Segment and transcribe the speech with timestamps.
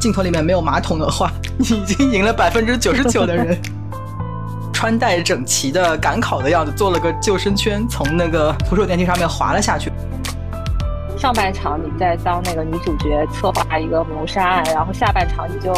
[0.00, 3.56] 镜头里面没有马桶的话， 你已经赢了百分之九十九的人。
[4.72, 9.92] 穿戴整齐的赶考的样子，做了个救生圈，从那个扶手电梯上面滑了下去。
[11.18, 15.70] 上半场你在当那个女主角，策划一个谋杀案，然后下半场你就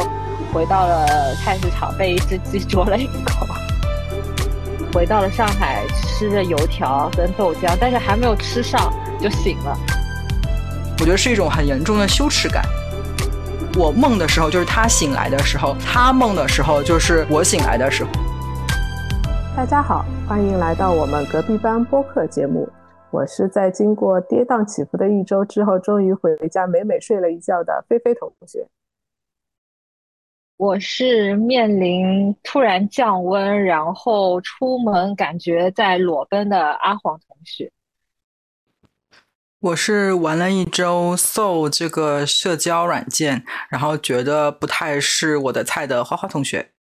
[0.52, 3.44] 回到了菜市场，被一只鸡啄了一口。
[4.94, 9.76] 回到了上海，吃着油条跟豆浆，但是还没有吃上就醒了。
[11.00, 12.64] 我觉得是一种很严重的羞耻感。
[13.74, 18.10] 我梦的时候就是他醒来的时候，他梦的时候就是我醒来的时候。
[19.56, 22.68] 大家好，欢迎来到我们隔壁班播客节目。
[23.10, 28.66] 我是在经过跌宕起伏的一周之后，终于回家美美睡了一觉的菲菲同学。
[30.58, 37.72] 我是面临突然降温，然后出门感觉在裸奔的阿黄同学。
[39.62, 46.72] 我是玩了一周 Soul 这个社交软件，然后觉得不太是我的菜的花花同学。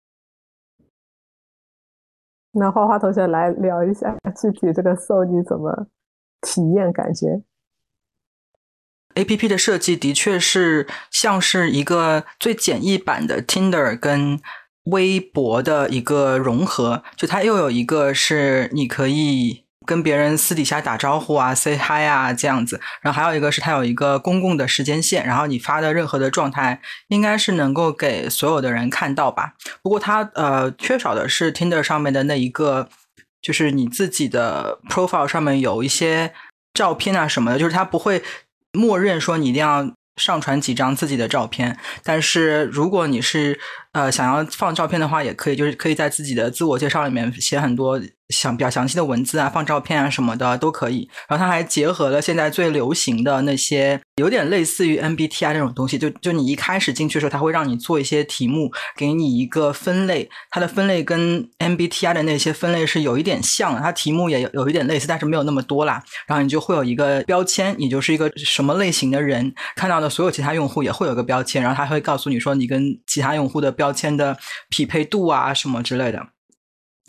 [2.52, 5.88] 那花花同学来聊一下具体这个 Soul 你怎么？
[6.40, 7.42] 体验感觉
[9.14, 14.40] ，A P P 的设计的确是像是一个最简易版的 Tinder 跟
[14.84, 29.54] 微博的一个融合，就它又有一个是你可以跟别人私底下打招呼啊，say hi 啊这样子，然后还有一个是它有一个公共的时间线，然后你发的任何的状态应该是能够给所有的人看到吧。
[29.82, 32.88] 不过它呃缺少的是 Tinder 上面的那一个。
[33.42, 36.34] 就是你自己的 profile 上面有一些
[36.74, 38.22] 照片啊什么的，就是它不会
[38.72, 43.58] 默认说你一定要上传几张自己的照片，但是如果你是
[43.92, 48.00] 呃想要放照片的话，也可以，就是可以在自己的自我介绍里面写很多。
[48.30, 51.10] 想比较详细的文字啊，放照片啊什么的都可以。
[51.28, 55.98] 然后它还结合了现在最流行的那些，有点类似于 MBTI 这种东西。
[55.98, 60.30] 就就你一开始进去的时候，它会让你做一些题目，给你一个分类。
[60.48, 66.00] 它的分类跟 MBTI 的那些分类是有一点像，它题目也有有一点类似，但是没有那么多啦。
[66.28, 69.52] 然后你就会有一个标签，你就是一个什么类型的人。
[69.74, 74.36] 看到的所有其他用户也会有个标签，然后它会告诉你说你跟其他用户的标签的
[74.68, 76.20] 匹配度啊什么之类的。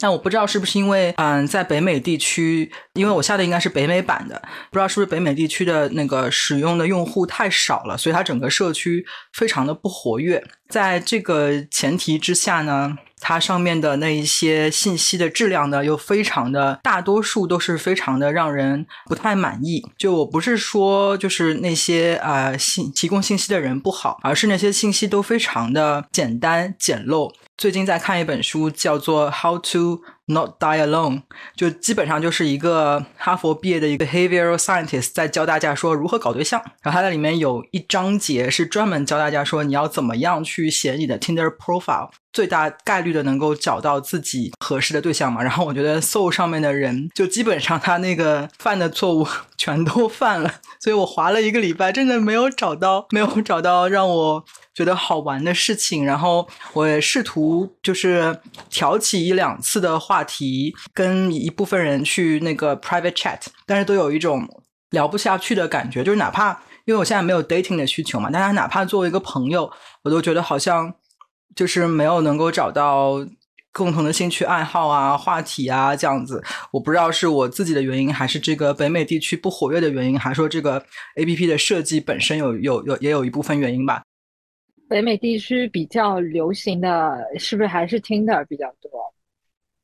[0.02, 10.44] 但我不知道是不是因为，嗯，在北美地区，因为我下的应该是北美版的，不知道是不是北美地区的那个使用的用户太少了，所以它整个社区非常的不活跃。
[10.70, 19.86] 在这个前提之下呢，它上面的那一些信息的质量呢，又非常的大多数都是非常的让人不太满意。
[19.98, 27.32] 就我不是说就是那些啊信提供信息的人不好，而是那些信息都非常的简单简陋。
[27.62, 31.18] 最近在看一本书，叫做《How to Not Die Alone》，
[31.56, 36.60] 就基本上就是一个哈佛毕业的一个 behavioral scientist 在教大家说如何搞对象。
[36.82, 45.44] 然后他在里面有一章节是专门教大家说你要怎么样去写你的 Tinder profile，最大概率的能够找到自己合适的对象嘛。
[45.44, 54.44] 然后我觉得 Soul 上面的人就基本上他那个犯的错误全都犯了，所以我划了一个礼拜，真的没有找到，没有找到让我。
[54.74, 58.40] 觉得好玩的事情，然后我试图就是
[58.70, 64.48] 挑起一两次的话题，跟一部分人去那个 private chat，但是都有一种
[64.92, 66.04] 聊不下去的感觉。
[66.04, 66.52] 就是哪怕
[66.86, 69.70] 因为我现在没有 dating 的需求嘛，但是哪怕作为一个朋友，
[70.04, 70.94] 我都觉得好像
[71.56, 73.16] 就是没有能够找到
[73.74, 76.42] 共同的兴趣爱好啊、话题啊这样子。
[76.72, 80.84] 我不知道是我自己的原因，还是这个北美地区不活跃的原因，还是说这个
[81.18, 84.04] A P P 的设计本身有有有也有一部分原因吧。
[84.92, 88.92] 北美地区比较流行的是不是还是 Tinder 比较多？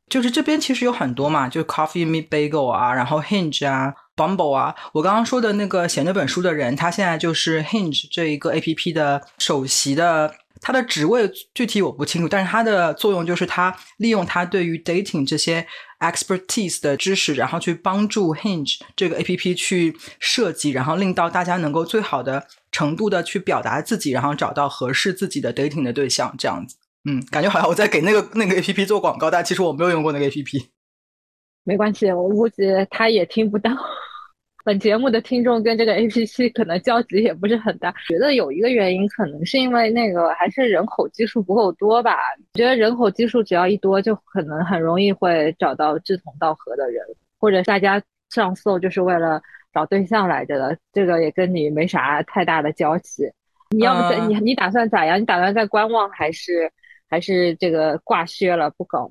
[0.10, 4.76] 就是这边其实有很多嘛，就 Coffee Me Bagel 啊，然后 Hinge 啊，Bumble 啊。
[4.92, 15.66] 我刚刚说的那个写那本书的人，他现在就是 Hinge 这一个 A P P 的首席的，他的职位具体我不清楚，但是他的作用就是他利用他对于 dating 这些
[16.00, 22.48] expertise 的知识，然后去帮助 Hinge 这个 A P P 去设计，然后令到大家能够最好的。
[22.70, 26.76] 程度的去表达自己，然后找到合适自己的 dating 的对象，这样子，
[27.10, 30.70] 嗯，感觉好像我在给那个那个 A P P 做广告，但其实我没有用过那个 A P P。
[31.64, 33.72] 没关系，我估计他也听不到。
[34.68, 37.90] 本节目的听众跟这个 A P P 可能交集也不是很大。
[38.06, 42.18] 觉得有一个原因，可能是因为那个还是人口基数不够多吧。
[42.56, 47.02] 觉得人口基数只要一多，就可能很容易会找到志同道合的人，
[47.40, 49.42] 或者大家上搜就是为了。
[49.74, 53.24] 找对象来着的，这个也跟你没啥太大的交集。
[53.70, 55.22] 你要不在你你打算咋样？
[55.22, 56.70] 你打算再观望还是
[57.08, 59.10] 还是这个挂靴了不搞？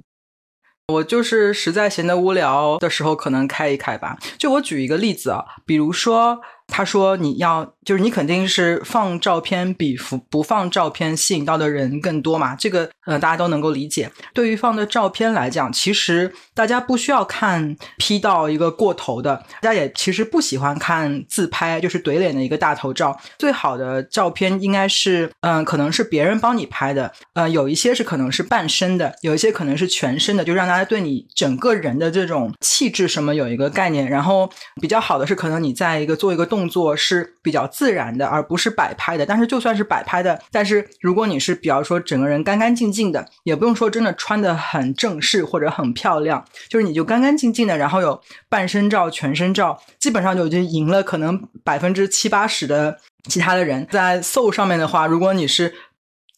[0.93, 4.17] 我就是实在闲得无聊的时候，可能开一开吧。
[4.39, 14.11] 就我举一个例子啊，比如说他说你要就是你肯定是放照片比不不放照片吸引到的人更多嘛，这个呃大家都能够理解。
[14.35, 23.17] 对于放的照片来讲，其实大家不需要看 P 到一个过头的，大家也其实不喜欢看自拍，就是怼脸的一个大头照。
[23.39, 34.09] 最好的照片应该是，嗯，可能是别人帮你拍的，呃，有一些是可能是半身的，有一些可能是全身的，就让大家对你整个人的这种气质什么有一个概念。
[34.11, 34.51] 然后
[34.83, 37.71] 比较好的是，可能你在一个做一个动作是比较。
[37.77, 39.27] 自然的，而不是摆拍的。
[39.27, 48.19] 但是就算是摆拍的，但是如果你是比方说整个人干干净净的，也不用说真的穿的很正式或者很漂亮，就是你就干干净净的，然后有
[48.49, 52.97] 半身照、全身照，基本上就已经赢了可能百分之七八十的
[53.29, 53.87] 其他的人。
[53.91, 55.75] 在 Soul 上面的话，如果你是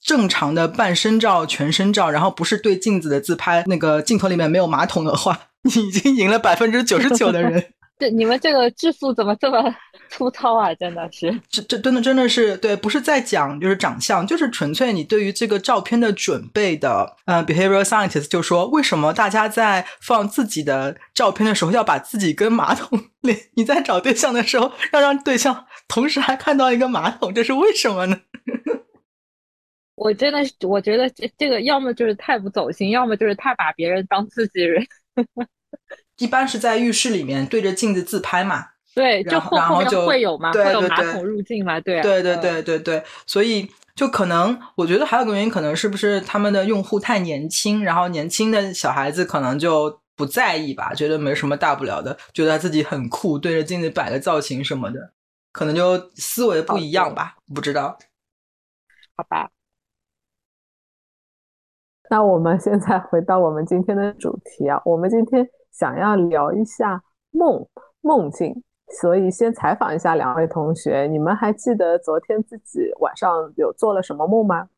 [0.02, 7.64] 正常的半身照、全身照，然后不是对镜子的自拍，那个镜头里面没有马桶的话， 你已经赢了百分之九十九的人。
[7.98, 9.74] 这你们这个质素怎么这么
[10.08, 10.72] 粗糙啊？
[10.74, 17.16] 真的是，这这真的真的是对，不是在讲就是长相，就是纯粹你对于这个照片的准备的。
[17.26, 23.36] 嗯，behavioral scientist 就说，为什么大家在放自己的照片的时候要把自己跟马桶连？
[23.54, 28.20] 你在找对象的时候要让对象同时还看到一个马桶，这是为什么呢？
[29.96, 34.86] 我真的是，我觉得这这个要么就是太不走心，要么就是太把别人当自己人。
[36.18, 55.12] 一般是在浴室里面对着镜子自拍嘛，对，就后后面会有嘛，会有马桶入镜嘛，对，对对对对对，所以就可能我觉得还有个原因，可能是不是他们的用户太年轻，然后年轻的小孩子可能就不在意吧，觉得没什么大不了的，觉得自己很酷，对着镜子摆个造型什么的，
[55.52, 57.96] 可能就思维不一样吧，不知道，
[59.16, 59.50] 好吧。
[62.10, 65.48] 那我们现在回到我们今天的主题啊，我们今天。
[65.78, 67.64] 想要聊一下梦
[68.00, 68.64] 梦境，
[69.00, 74.68] 所以先采访一下两位同学，你们还记得昨天自己晚上有做了什么梦吗？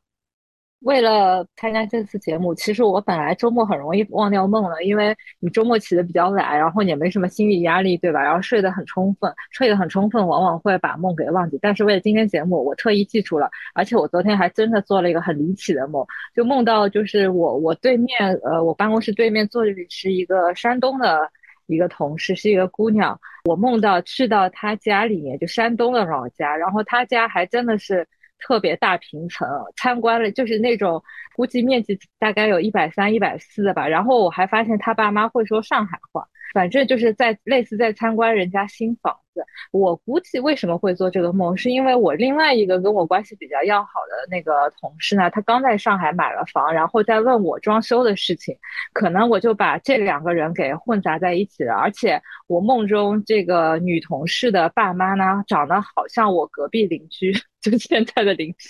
[0.81, 8.19] 为了参加这次节目，其实我本来周末很容易忘掉梦了，因为你周末起的比较晚，然后也没什么心理压力，对吧？
[8.19, 11.59] 然后睡得很充分，睡得很充分，往往会把梦给忘记。
[11.61, 16.03] 但是为了今天节目，我特意记住了，而且我昨天还真的做了一个很离奇的梦，
[16.35, 21.29] 就梦到就是我我对面呃我办公室对面坐的是一个山东的
[21.67, 28.07] 一个同事，是一个姑娘，我梦到去到她家里面，就山东的老家，然后她家还真的是。
[28.41, 29.47] 特别大平层，
[29.77, 31.01] 参观了就是那种
[31.35, 33.87] 估计面积大概有一百三、一百四的吧。
[33.87, 39.45] 然后我还发现他爸妈会说上海话，反正就是在类似在参观人家新房子。
[39.71, 48.57] 我估计为什么会做这个梦，是因为我另外一个跟我关系比较要好的那个同事呢，他刚在上海买了房，然后在问我装修的事情，
[48.93, 51.73] 可能我就把这两个人给混杂在一起了。
[51.75, 57.31] 而且我梦中这个女同事的爸妈呢，长得好像我隔壁邻居。
[57.61, 58.69] 就现在的邻居，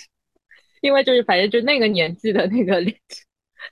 [0.82, 2.84] 因为就是反正就那个年纪的那个，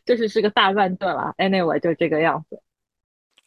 [0.07, 1.35] 就是是个大乱炖了。
[1.37, 2.63] Anyway，就这个样子。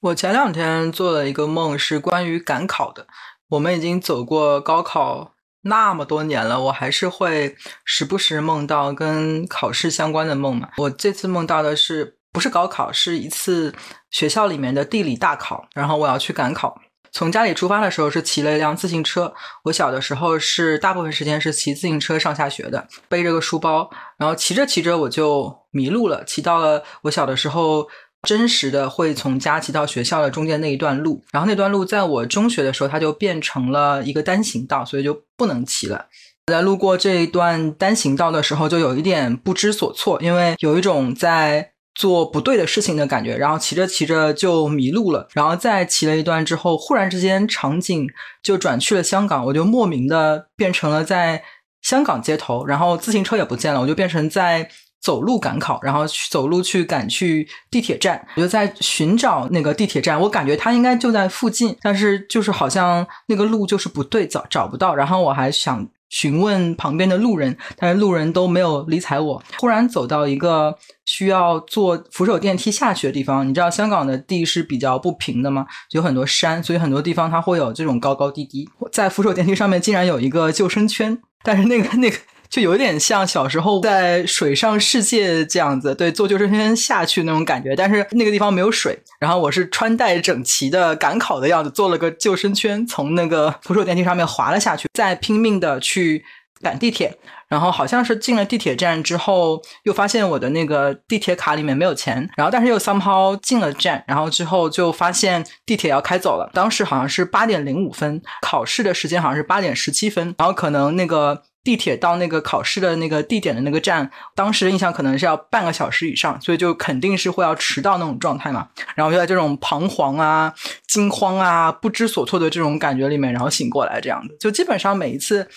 [0.02, 3.08] 我前两天做了一个梦，是关于赶考的。
[3.48, 7.56] 我们已经走过高考那么多年了，我还是会
[7.86, 10.70] 时不时梦到跟考试相关的梦嘛。
[10.76, 13.74] 我这次梦到的是不是高考，是一次
[14.12, 16.82] 学校里面的地理大考，然后我要去赶考。
[17.14, 19.32] 从家里出发的时候是骑了一辆自行车。
[19.66, 23.88] 我小的时候是大部分时间是骑自行车上下学的，背着个书包，
[24.18, 27.88] 然后骑着骑着我就迷路了，骑到了我小的时候
[28.24, 31.24] 真实的会从家骑到学校的中间那一段路。
[31.32, 36.08] 然后那段路在我中学的时候它就变成了一个单行道，所以就不能骑了。
[36.48, 41.73] 在路过这一段单行道的时候，就有一点不知所措，因为有一种在。
[41.96, 48.08] 做不对的事情的感觉，然后骑着骑着就迷路了，然后再骑了一段之后，忽然之间场景
[48.42, 51.44] 就转去了香港，我就莫名的变成了在
[51.82, 54.68] 香港街头，然后自行车也不见了，我就变成在
[55.02, 65.88] 走路赶考，然后去走路去赶去地铁站，我就在寻找那个地铁站，我感觉它应该就在附近，但是就是好像那个路就是不对，找找不到，然后我还想。
[66.14, 69.44] 询问旁边的路人，但是路人都没有理睬我。
[69.58, 75.66] 忽然走到一个需要坐扶手电梯下去的地方，你知道香港的地是比较不平的吗？
[75.90, 78.70] 有很多山，所以很多地方它会有这种高高低低。
[78.92, 82.16] 在扶手电梯上面竟然有一个救生圈，但是那个 那个。
[82.54, 87.76] 就有点像小时候在水上世界这样子，对，坐救生圈下去那种感觉。
[87.76, 96.24] 但是那个地方没有水，然后我是穿戴整齐的赶考的样子，做了个救生圈，从那个扶手电梯上面滑了下去，再拼命的去
[96.62, 97.18] 赶地铁，
[97.48, 106.52] 然后好像是进了地铁站之后，又发现我的那个地铁卡里面没有钱，然后但是又 somehow 进了站，然后之后就发现地铁要开走了。
[106.54, 111.42] 当时好像是八点零五分，考试的时间好像是八点十七分，然后可能那个。
[111.64, 118.68] 地铁到那个考试的那个地点的那个站，当时印象可能是要半个小时以上，所以就肯定是会要迟到那种状态嘛。
[118.96, 120.54] 然后就在这种彷徨啊、
[120.88, 124.36] 惊慌啊、不知所措的这种感觉里面，然后醒过来这样子。
[124.42, 125.48] 就基本上每一次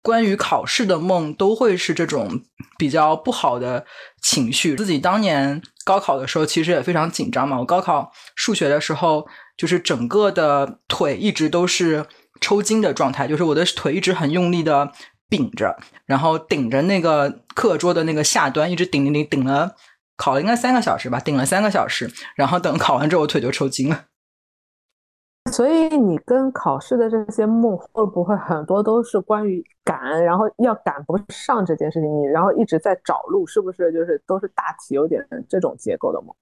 [0.00, 2.40] 关于考试的梦，都会是这种
[2.78, 3.84] 比较不好的
[4.22, 4.76] 情绪。
[4.76, 7.58] 自己当年高考的时候，其实也非常紧张嘛。
[7.58, 12.06] 我高考数学的时候，就是整个的腿一直都是
[12.40, 14.92] 抽筋的状态，就是我的腿一直很用力的。
[15.28, 19.74] 顶着，然后顶着那个课桌的那个下端，一直顶顶顶顶了，
[20.16, 24.04] 考了应该三个小时吧，顶了三个小时，然后等考完之后，腿就抽筋了。
[25.52, 36.34] 所以你跟考试的这些梦会不会很多都是关于赶，然后要赶不上这件事情，你然后一直在找路，是不是就是都是大体有点这种结构的梦？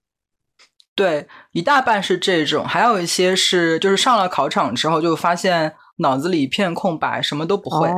[0.97, 7.89] 对，一大半是这种，还有一些是就是上了考场之后就发现脑子里一片空白，什么都不会。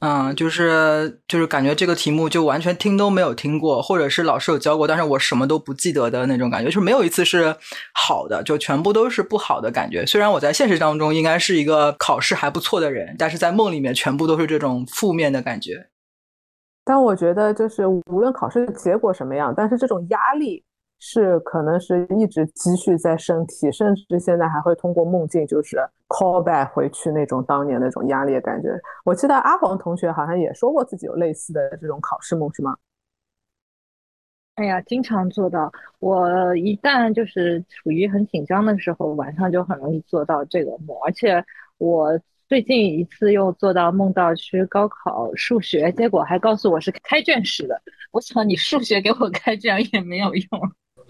[0.00, 7.54] 嗯，就是就是感觉这个题目就完全听都没有听过，或者是老师有教过，但是我什么都不记得的那种感觉，就是没有一次是
[7.94, 10.06] 好的，就全部都是不好的感觉。
[10.06, 15.88] 虽然我在现实当中应该是一个考试还不错的人，但是在梦里面全部都是这种负面的感觉。
[16.82, 20.64] 但我觉得，就是无论考试的结果什么样，但是这种压力。
[21.02, 28.68] 是，可能是一直积蓄在身体，甚至现在还会通过梦境，就是 call back 回去那种当年那种压力的感觉。
[29.02, 32.76] 我记得阿黄同学好像也说过自己有类似的这种考试梦，是吗？
[34.56, 35.72] 哎呀，经常做到。
[36.00, 40.94] 我一旦就是处于很紧张的时候，晚上就很容易做到这个梦。
[41.06, 41.42] 而且
[41.78, 47.80] 我最近一次又做到梦到去高考数学，结果还告诉我是开卷时的。
[48.10, 50.46] 我想你数学给我开卷也没有用。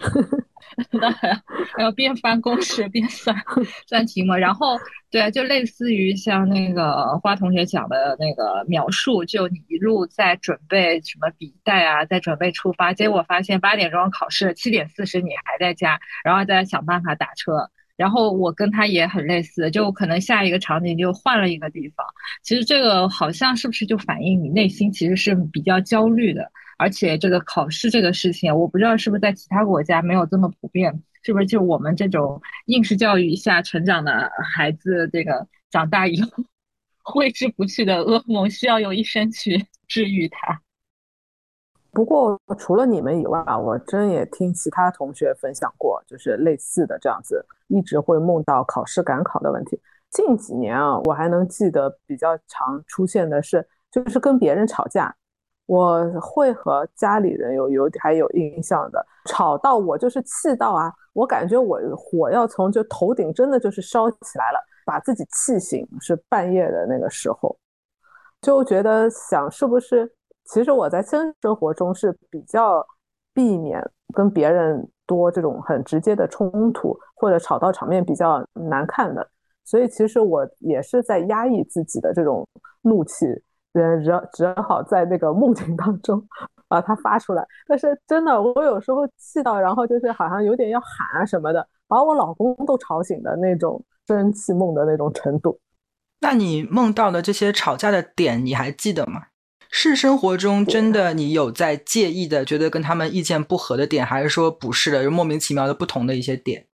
[0.91, 1.35] 那还要
[1.75, 3.35] 还要边翻公式边算
[3.87, 4.77] 算题目，然后
[5.09, 17.69] 对，就类似于像那个花同学讲的那个描述，就你一路在准备什么笔袋啊，在准备出发，结果发现八点钟考试，七点四十你还在家，然后再想办法打车。
[17.97, 22.03] 然后我跟他也很类似，就可能下一个场景就换了一个地方。
[22.41, 26.49] 其实这个好像是不是就反映你内心其实是比较焦虑的？
[26.81, 36.43] 而且这个考试这个事情，我不知道是不是在其他国家没有这么普遍，是不是就我们这种应试教育下成长的孩子，这个长大以后
[37.03, 40.59] 挥之不去的噩梦，需要用一生去治愈它。
[41.91, 49.79] 不过除了你们以外啊，我真也听其他同学分享过，就是类似的这样子，一直会梦到考试赶考的问题。
[50.09, 55.15] 近几年啊，我还能记得比较常出现的是，就是跟别人吵架。
[55.71, 67.57] 我会和家里人有有还有印象的，吵到我就是气到啊，我感觉我火要从就头顶真的就是烧起来了，把自己气醒是半夜的那个时候，
[68.41, 70.11] 就觉得想是不是，
[70.43, 72.85] 其实我在现生活中是比较
[73.33, 73.81] 避免
[74.13, 79.25] 跟别人多这种很直接的冲突，或者吵到场面比较难看的，
[79.63, 82.45] 所以其实我也是在压抑自己的这种
[82.81, 83.41] 怒气。
[83.73, 86.21] 只只只好在那个梦境当中
[86.67, 95.59] 把它发出来，但是真的，我有时候气到，然后就是好像有点要喊啊什么的，把我老公都吵醒的那种生气梦的那种程度。
[96.19, 99.23] 那你梦到的这些吵架的点，你还记得吗？
[99.69, 106.67] 是生活中真的你有在介意的，觉得跟他们意见不合的点，还是说不是的，就莫名其妙的不同的一些点？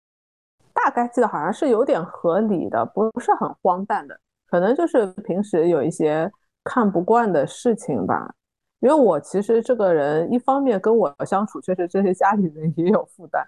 [0.73, 6.31] 大概记得好像是有点合理的，不是很荒诞的，可能就是平时有一些。
[6.65, 8.35] 看不惯的事情吧，
[8.81, 13.45] 因为我其实这个人一方面跟我相处，确实这些家里人也有负担。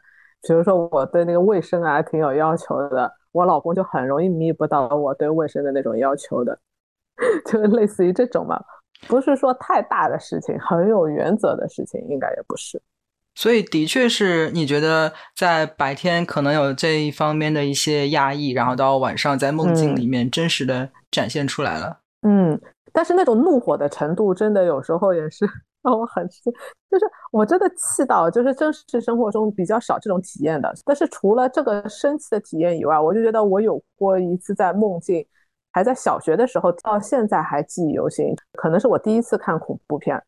[0.47, 6.57] 比如说我对那个卫生啊挺有要求的，我老公就很容易弥补到我对卫生的那种要求的，
[7.51, 8.63] 就类似于这种嘛，
[9.09, 12.81] 不是说太大的事情，很有原则的事情应该也不是。
[13.35, 22.01] 所以的确是你觉得在白天可能有这一方面的一些压抑，然后到晚上在梦境里面真实的展现出来了。
[22.23, 22.61] 嗯。
[22.97, 25.47] 但是那种怒火的程度，真的有时候也是
[25.85, 26.51] 让我很气，
[26.91, 30.73] 就是我真的气到，就是真实生活中比较少这种体验的。
[30.83, 35.23] 但是除了这个生气的体验以外，我就觉得我有过一次在梦境，
[35.73, 38.35] 还在小学的时候，到现在还记忆犹新。
[38.55, 40.19] 可能是我第一次看恐怖片，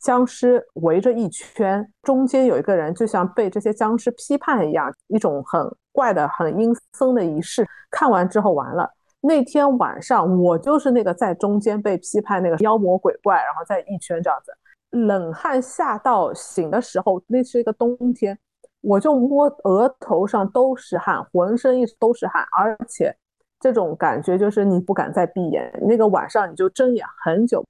[0.00, 5.60] 僵尸围着一圈，中间有一个人，就像被这些僵尸批判一样，一种很
[5.92, 7.68] 怪的、很阴森的仪式。
[7.90, 8.90] 看完之后完了。
[9.26, 14.52] 那天晚上我就是那个在中间被批判那个妖魔鬼怪，然后在一圈这样子，
[14.90, 18.38] 冷汗下到醒的时候，那是一个冬天，
[18.80, 23.14] 我就摸额头上都是汗，浑身一直都是汗，而且
[23.58, 27.64] 这种感觉就是你不敢再闭眼，那个晚上你就睁眼很久。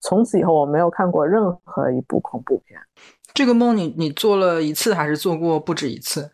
[0.00, 2.78] 从此以后我没有看过任何一部恐怖片。
[3.32, 6.30] 这个梦你你做了一次还是做过不止一次？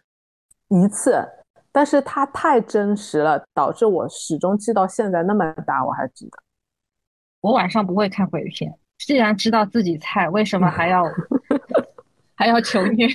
[0.68, 1.39] 一次。
[1.72, 6.32] 但是它太真实了，导致我始终记到现在那么大，我还记得。
[7.40, 11.04] 我晚上不会看鬼片，既然知道自己菜，为什么还要
[12.34, 13.06] 还要求虐？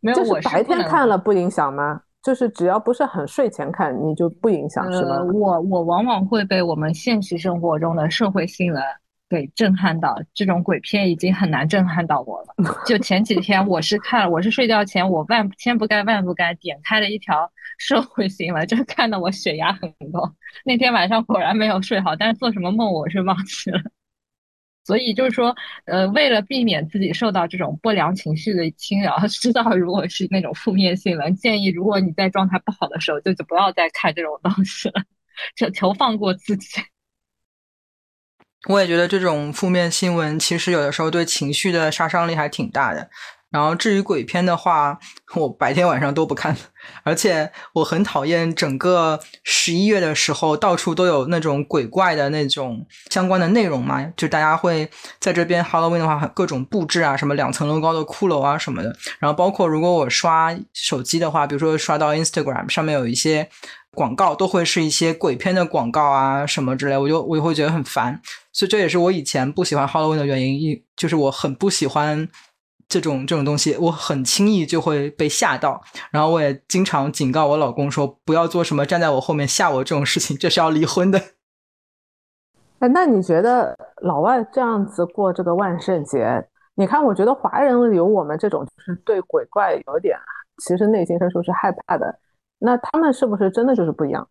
[0.00, 2.02] 没有，我白天看了不影响吗？
[2.22, 5.22] 就是只要不是很睡前看，你就不影响是吗？
[5.22, 8.82] 我我往往会被我们现实生活中的社会新闻。
[9.26, 12.54] 给震撼到，这种鬼片已经很难震撼到我了。
[12.86, 20.34] 就前几天，我是看，我是睡觉前，我万千不该万不该点开了一条社会新闻，就看得我血压很高。
[20.64, 23.80] 那天晚上果然没有睡好，但是做什么梦我是忘记了。
[24.86, 35.02] 所以就是说，呃，为了避免自己受到这种不良情绪的侵扰，知道如果是那种负面新闻，建议如果你在状态不好的时候，就就不要再看这种东西了，
[35.56, 36.82] 就求放过自己。
[38.68, 43.10] 我也觉得这种负面新闻其实有的时候对情绪的杀伤力还挺大的。
[43.54, 44.98] 然后至于鬼片的话，
[45.36, 46.56] 我白天晚上都不看，
[47.04, 58.92] 而且我很讨厌整个十一月的时候到处都有那种鬼怪的那种相关的内容嘛，就大家会在这边 Halloween 的话，各种布置啊，什么两层楼高的骷髅啊什么的。
[59.20, 63.48] 然后包括如果我刷手机的话，比如说刷到 Instagram 上面有一些
[63.92, 68.20] 广告，都会是一些鬼片的广告啊什么之类，我就我就会觉得很烦。
[68.52, 72.28] 所以这也是我以前不喜欢 Halloween 的原因，一就是我很不喜欢
[72.88, 75.80] 这种这种东西，我很轻易就会被吓到。
[76.10, 81.20] 然后我也经常警告我老公说，不要做什么站在我后面吓我这种事情，这是要离婚的。
[82.80, 86.46] 哎，那你觉得老外这样子过这个万圣节？
[86.74, 90.18] 你看，我觉得华人有我们这种就是对鬼怪有点，
[90.58, 92.18] 其实内心深处是害怕的。
[92.58, 94.28] 那他们是不是真的就是不一样？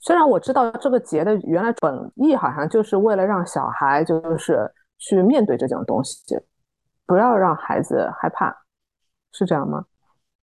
[0.00, 6.18] 虽然我知道这个节的原来本意好像就是为了让小孩就是去面对这种东西，
[7.06, 8.64] 不要让孩子害怕，
[9.32, 9.84] 是这样吗？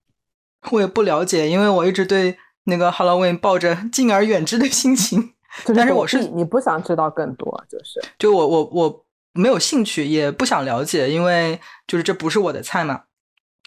[0.72, 5.34] 我也不了解，因为我一直对那个 Halloween 抱着 敬而远之的心情。
[5.76, 13.04] 但是我是你不想知道更多，就是就我我我没有兴趣，也不想了解，因为就是这不是我的菜嘛。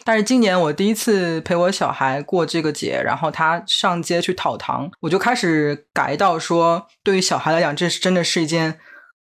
[0.03, 8.79] 但是今年我第一次陪我小孩过这个节，然后他上街去讨糖，我就开始改到说，对于小孩来讲，这是真的是一件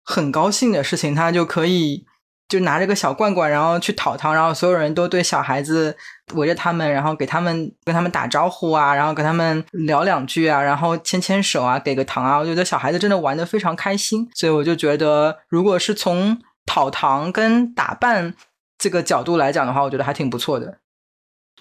[0.04, 1.15] 很高兴的事情。
[1.15, 2.06] 他就可以
[2.50, 5.96] 就拿着个小罐罐，然后去讨糖，然后所有人都对小孩子
[6.34, 12.38] 围着他们，然后给他们跟他们打招呼啊，然后跟他们聊两句啊，然后牵牵手啊，给个糖啊。
[12.38, 18.34] 我觉得小孩子真的玩的非常开心，所以我就觉得，如果是从讨糖跟打扮。
[18.82, 20.78] 这个角度来讲的话，我觉得还挺不错的。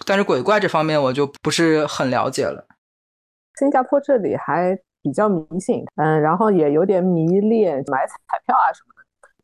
[0.05, 2.65] 但是鬼怪这方面我就不是很了解了。
[3.59, 8.98] 新加坡这里还比较迷信，嗯，然后也有点迷恋买彩票啊什么。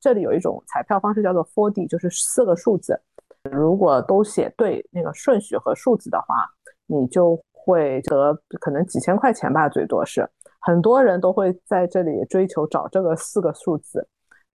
[0.05, 3.01] 这里有一种彩票方式叫做 Four D，就是四个数字，
[3.49, 6.47] 如果都写对那个顺序和数字的话，
[6.85, 10.29] 你就会得可能几千块钱吧，最多是。
[10.59, 14.07] 很多人都会在这里追求找这个四个数字。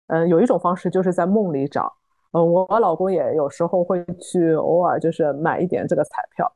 [0.07, 1.93] 嗯，有一种方式就是在梦里找。
[2.31, 6.49] 嗯，我老公也有时候会去，偶尔就是买一点这个彩票。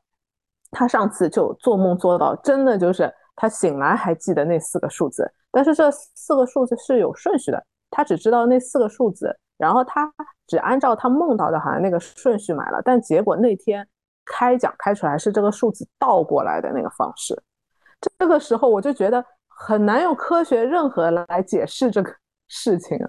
[0.71, 7.61] 他上次就做梦做到，真的就是他醒来还记得那四个数字，但是这四个数字是有顺序的，
[7.95, 10.11] 他只知道那四个数字，然后他
[10.47, 13.87] 只按照他梦到的好像那个顺序买了，但结果那天
[14.25, 17.41] 开奖开出来是这个数字倒过来的那个方式。
[18.19, 22.13] 这个时候我就觉得很难用科学任何来解释这个
[22.49, 22.99] 事情。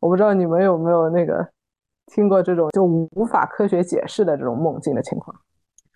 [0.00, 1.46] 我不知道你们有没有那个。
[2.06, 5.34] 听过这种就无法科学解释的这种梦境的情况，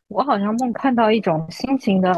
[0.07, 2.11] 我好像梦看到一种新型的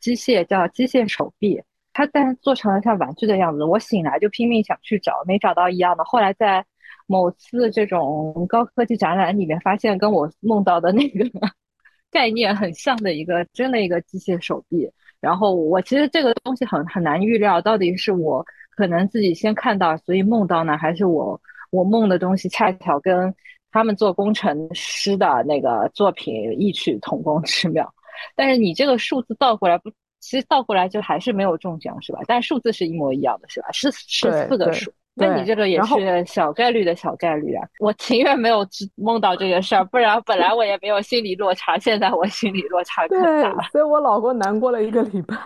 [0.00, 1.62] 机械，叫机械手臂，
[1.94, 3.64] 它但是做成了像玩具的样子。
[3.64, 6.04] 我醒来就拼命想去找，没找到一样的。
[6.04, 6.62] 后来在
[7.06, 11.24] 某次这种高科技展览里面，发现跟我梦到的那个
[12.12, 14.86] 概念很像的一个真的一个机械手臂。
[15.20, 18.44] 然后我其实这个东西很很难预料，到底是我
[18.76, 21.40] 可能自己先看到，所以梦到呢，还是我。
[21.70, 23.34] 我梦的东西恰巧跟
[23.72, 27.92] 他们做工程师的那个作品异曲同工之妙，
[28.36, 29.90] 但是你这个数字倒过来不，
[30.24, 32.20] 其实倒过来就还是没有中奖是吧？
[32.26, 33.68] 但数字是一模一样的是吧？
[33.72, 37.62] 是是四个数，那你这个也是小概率的小概率啊！
[37.78, 43.62] 我情愿没有梦到这个事儿，不然本来我也没有心理落差，现在我心理落差更大了。
[43.70, 45.36] 所以我老公难过了一个礼拜，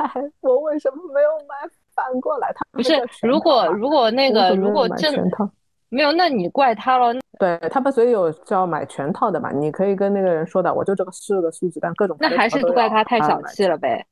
[0.40, 1.56] 我为什么没有买
[1.92, 5.12] 反过来，他不是如果如果那个如果真
[5.90, 7.12] 没有，那你怪他了。
[7.38, 9.50] 对他们所以有叫买全套的嘛？
[9.52, 14.04] 你可以跟那个人说的，我就这个四个数字，但各种那还是怪他太小气了呗。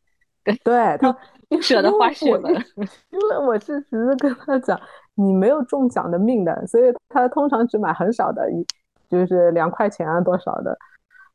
[0.64, 1.16] 对他
[1.62, 2.52] 舍得花血本，
[3.10, 4.80] 因为我是只是跟他讲，
[5.14, 8.66] 你没有中奖的命的，所以他通常只买很少的，一
[9.08, 10.76] 就是两块钱啊多少的。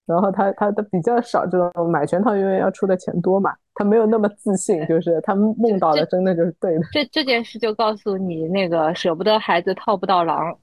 [0.06, 6.82] 然后他他他比较少这种买全套，因为要出的钱多嘛，他没有那么自信，就是他 梦到的真的就是对的。
[6.92, 10.54] 这这件事就告诉你，那个舍不得孩子套不到狼。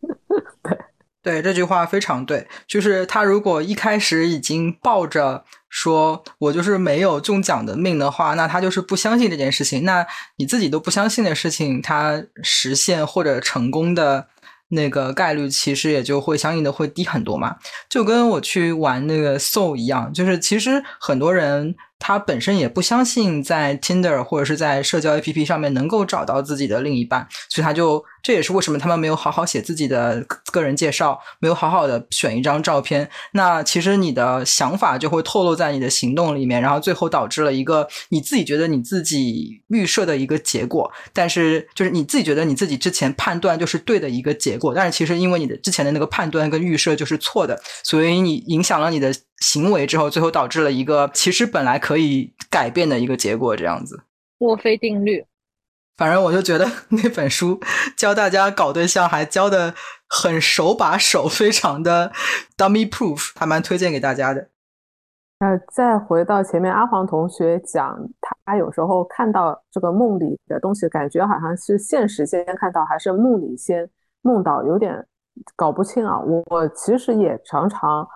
[0.62, 0.78] 对。
[1.28, 9.84] 对这句话非常对，就是他如果一开始已经抱着说我就是没有中奖的命的话，那他就是不相信这件事情。
[9.84, 14.28] 那你自己都不相信的事情，他实现或者成功的。
[14.70, 17.56] 那个概率其实也就会相应的会低很多嘛，
[17.88, 21.74] 就跟我去玩那个 Soul 一样，就是其实很多人。
[21.98, 33.08] 他本身也不相信在 Tinder 或者是在社交 APP 上面能够找到自己的另一半，所以他就这也是为什么他们没有好好写自己的个人介绍，没有好好的选一张照片。
[33.32, 49.12] 那其实你的想法就会透露在你的行动里面，然后最后导致了一个你自己觉得你自己预设的一个结果，但是就是你自己觉得你自己之前判断就是对的一个结果，但是其实因为你的之前的那个判断跟预设就是错的，所以你影响了你的。
[49.40, 54.02] 行为之后，最后导致了一个其实本来可以改变的一个结果，这样子。
[54.38, 55.24] 墨菲定律。
[55.96, 57.60] 反正我就觉得 那本书
[57.96, 59.74] 教大家搞对象，还教的
[60.08, 62.12] 很手把手，非常的
[62.56, 64.48] dummy proof，还蛮推荐给大家的。
[65.40, 73.88] 呃，再回到前面，阿黄同学讲，他有时候看到这个梦里的东西，感觉好像是现实先看到，还是梦里先
[74.22, 75.04] 梦到，有点
[75.56, 76.20] 搞不清啊。
[76.46, 78.08] 我其实也常常。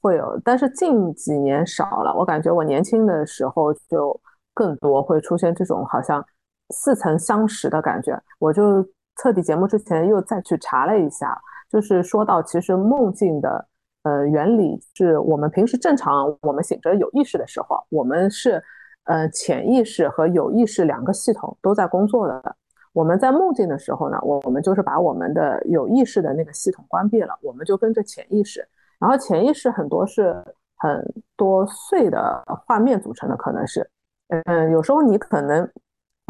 [0.00, 2.14] 会有，但是近几年少了。
[2.16, 4.18] 我感觉我年轻的时候就
[4.54, 6.24] 更多会出现这种好像
[6.70, 8.20] 似曾相识的感觉。
[8.38, 13.66] 我就测底节目之前又再去查了一下，就是说到其实梦境的
[14.04, 18.62] 呃原理是我们平时正常我们醒着有意识的时候，我们是
[19.04, 22.56] 呃潜意识和有意识两个系统都在工作的。
[22.92, 28.66] 我们在梦境的时候呢，我我们就是把我们的有意识的那个系统关闭了，我们就跟着潜意识。
[28.98, 30.34] 然后潜意识很多是
[30.76, 33.88] 很多碎的画面组成的，可能是，
[34.28, 35.68] 嗯，有时候你可能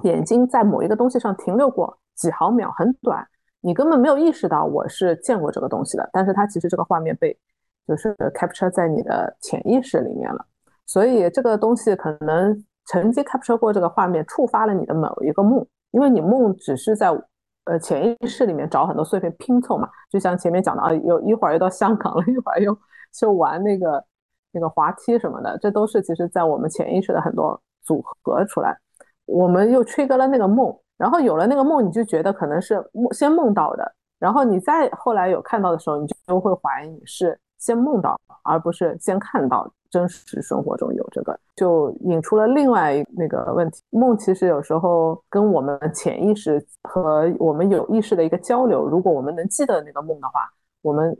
[0.02, 3.26] 眼睛在某一个东西上停留过几毫秒，很短，
[3.60, 7.36] 你根本没有意识到我是见过这个东西的，但是它其实这个画面被
[7.86, 10.44] 就是 capture 在你的潜意识里面了，
[10.86, 17.10] 所以这个东西可能曾经 capture 过这个画面，触发了你的某一个梦，因为你梦只是在。
[17.68, 22.76] 呃，潜意识里面找很多碎片拼凑嘛，就像前面讲的啊，有一会儿又到香港了， 一会儿又
[23.12, 24.02] 就玩那个
[24.52, 28.74] 那个滑梯什么的，这都是其实在我们潜意识的很多组合出来。
[29.26, 39.70] 我们又吹 r 了那个梦，然后有了那个梦，你就觉得可能是梦先梦到的，然后你再后来有看到的时候，你就会怀疑你是先梦到，而不是先看到。
[39.90, 43.82] 真实生活中有这个，就引出了另外那个问题。
[43.90, 48.86] 梦其实有时候跟我们潜意识和我们有意识的一个交流。
[48.86, 50.40] 如果我们能记得那个梦的话，
[50.82, 51.16] 我们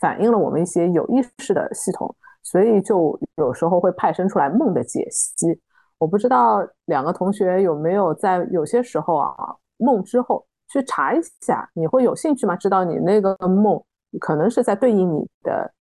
[0.00, 5.58] 反映了我们一些有意识的系统，所以就有时候会派生出来梦的解析。
[5.96, 9.34] 我不知道两个同学有没有在有些时候啊
[9.78, 12.54] 梦之后去查一下，你会有兴趣吗？
[12.54, 13.82] 知道你那个梦
[14.20, 15.72] 可能是在对应你的。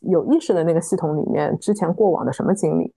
[0.00, 2.92] 有意识的那个系统里面，之前过往的什么经历？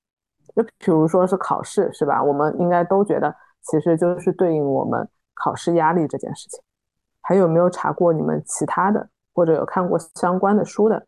[0.55, 2.21] 就比如说是考试，是吧？
[2.21, 6.61] 我们应该都觉得，其实就是对应我们考试压力这件事情。
[7.21, 11.05] 还有没有查过你们其他的，或者有看过相关的书的？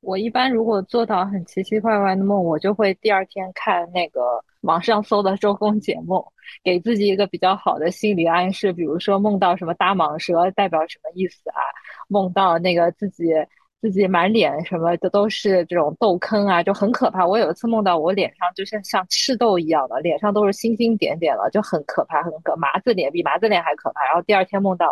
[0.00, 6.24] 我一般如果做到很奇奇怪怪的梦，我就会第二天看那个网上搜的周公解梦，
[6.62, 8.72] 给自己一个比较好的心理暗示。
[8.72, 11.60] 比如说梦到什么大蟒蛇代表什么意思啊？
[12.08, 13.24] 梦到那个自己。
[13.84, 17.26] 自己满脸什么的都是这种痘坑啊，就很可怕。
[17.26, 24.02] 我有一次梦到我脸上就像像赤痘一样的，脸上都是星星点点了，就很可怕，很可麻子脸比麻子脸还可怕。
[24.06, 24.86] 然后第二天梦到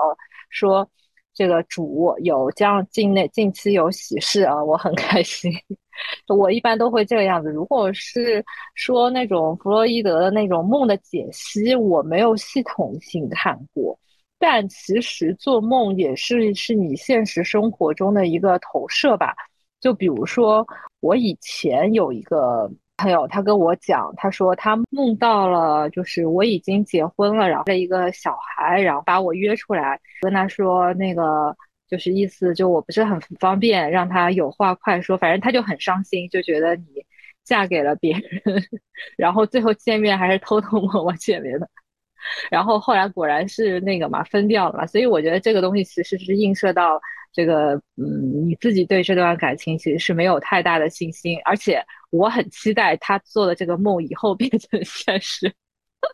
[0.51, 0.87] 说
[1.33, 5.51] 这个主有将近内近期有喜事啊，我很开心。
[6.29, 7.51] 我一般都会这个样子。
[7.51, 13.99] 如果是说那种弗洛伊德的那种梦的解析，我没有系统性看过。
[14.43, 19.33] 但其实做梦也是是你现实生活中的一个投射吧。
[19.81, 20.67] 就比如说，
[20.99, 31.57] 我以前有一个朋友，他跟我讲，他说他梦到了，就是我已经结婚了，然后了一个小孩，然后把我约出来，跟他说那个
[31.89, 35.17] 就是意思就我不是很方便，让他有话快说。
[35.17, 36.85] 反正他就很伤心，就觉得你
[37.45, 38.43] 嫁给了别人，
[39.17, 41.69] 然后最后见面还是偷偷摸摸见面的。
[42.51, 47.01] 然后后来果然是那个嘛分掉了嘛，所以我觉得这个东西其实是映射到
[47.33, 55.53] 这个嗯你自己对这段感情其实是没有太大的信心，而且我很期待他做的这个梦以后变成现实，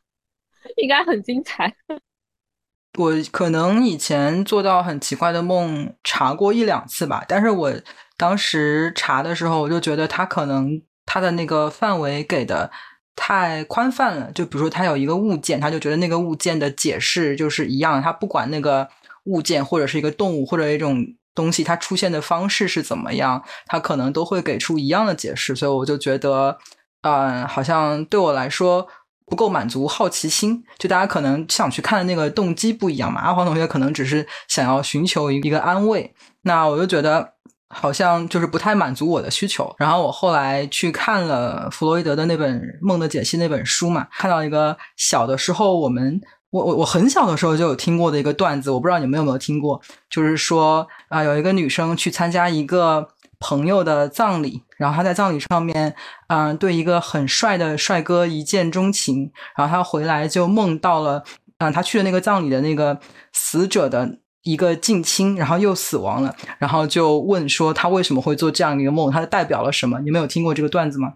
[0.76, 1.74] 应该很精彩。
[2.98, 7.72] 我可能以前做到很奇怪的梦查过一两次吧，但是我
[8.16, 12.70] 当时查的时候，我就觉得他可能他的那个范围给的
[13.18, 14.32] 太宽泛了。
[14.32, 18.88] 就比如说他有一个物件，他就觉得那个物件的解释就是一样，他不管那个
[19.24, 21.04] 物件或者是一个动物或者一种
[21.34, 25.54] 东西，它出现的方式是怎么样，他可能都会给出一样的解释。
[25.54, 26.56] 所以我就觉得，
[27.02, 28.88] 嗯，好像对我来说。
[29.30, 33.20] 不够满足好奇心，就大家可能想去看的那个动机不一样嘛。
[33.20, 37.34] 阿黄同学可能只是想要寻求一个安慰，那我就觉得
[37.68, 39.74] 好像就是不太满足我的需求。
[39.78, 53.08] 然后我后来去看了弗洛伊德的那本《梦的解析》那本书嘛，看到一个小的时候我们我我我很小的时候就有听过的一个段子，我不知道你们有没有听过，就是说啊有一个女生去参加一个。
[53.40, 55.94] 朋友的葬礼，然后她在葬礼上面，
[56.26, 61.22] 嗯，对一个很帅的帅哥一见钟情，然后她回来就梦到了，
[61.58, 62.98] 嗯，她去的那个葬礼的那个
[63.32, 70.00] 死者的一个近亲，然后又死亡了，然后就问说他为什么会做这样一个梦，他代表了什么？
[70.00, 71.14] 你们有听过这个段子吗？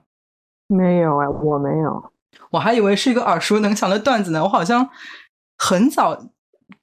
[0.69, 2.13] 没有哎，我没有，
[2.51, 4.89] 我还以为是一个耳熟能详的段子呢，我好像
[5.57, 6.29] 很早。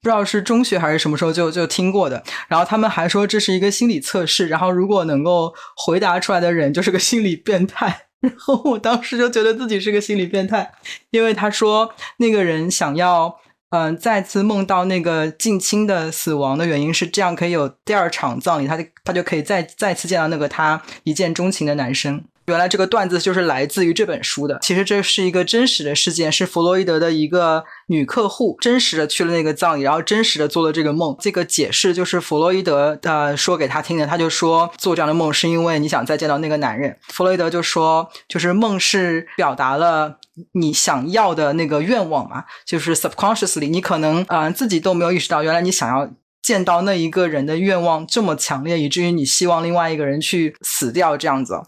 [0.02, 10.72] 不知道是中学还是什么时候就就听过的，然后他们还说这是一个心理测试，然后如果能够回答出来的人就是个心理变态， 然后我当时就觉得自己是个心理变态，
[11.10, 13.36] 因为他说那个人想要
[13.70, 22.24] 嗯再次梦到那个近亲的死亡的原因是这样可以有第二场葬礼，他就他就可以再再次见到那个他一见钟情的男生。
[22.46, 24.58] 原来这个段子就是来自于这本书的。
[24.60, 31.16] 其实这是一个真实的事件，是弗洛伊德的一个女客户真实的去了那个葬礼，然后真实的做了这个梦。
[31.20, 34.06] 这个解释就是弗洛伊德呃说给他听的。
[34.06, 36.96] 他就说做这样的梦是因为你想再见到那个男人。
[37.08, 40.18] 弗洛伊德就说，就是梦是表达了
[40.52, 46.10] 你想要的那个愿望嘛，就是 subconsciously，你可能啊自己都没有意识到，原来你想要
[46.42, 51.60] 见到那一个人的愿望这么强烈，以至于你希望另外一个人去死掉这样子。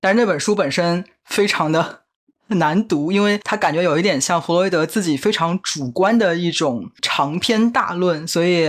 [0.00, 2.00] 但是那本书本身非常的
[2.48, 8.68] 难读，因为他感觉有一点像弗洛伊德自己非常主观的一种长篇大论，所以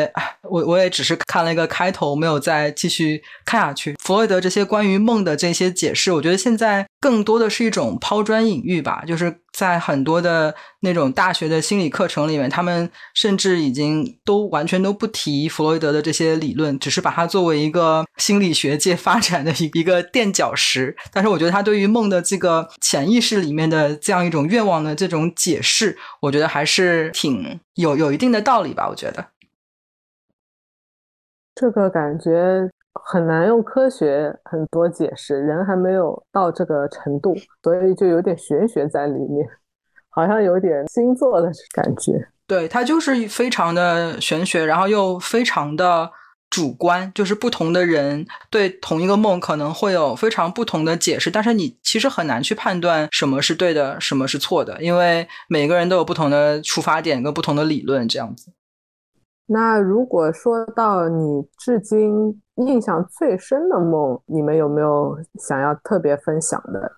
[0.49, 3.95] 我我也只是看了一个开头，没有再继续看下去。
[4.03, 9.41] 弗洛伊德这些关于梦的这些解释，我觉得现在更多的是一种抛砖引玉吧，就是。
[9.57, 20.95] 在很多的那种大学的心理课程里面，他们甚至已经都完全都不提弗洛伊德的这些理论，只是把它作为一个心理学界发展的一一个垫脚石。
[21.11, 28.87] 但是，我觉得他对于梦的这个潜意识里面的这样一种愿望的这种解释，我觉得还是挺有有一定的道理吧。
[28.87, 29.25] 我觉得
[31.55, 32.69] 这个感觉。
[33.05, 39.47] 很难用科学很多解释，人还没有到这个程度，所以就有点玄学在里面，
[40.09, 42.27] 好像有点星座的感觉。
[42.45, 46.09] 对，它就是非常的玄学，然后又非常的
[46.49, 58.53] 主观，就是不同的人对同一个梦可能会有非常不同的解释，但是你其实很难去判断什么是对的，什么是错的，因为每个人都有不同的出发点跟不同的理论，这样子。
[59.47, 66.91] 那如果说到你至今印象最深的梦，你们有没有想要特别分享的？